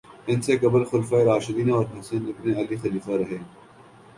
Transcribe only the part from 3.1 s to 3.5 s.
رہے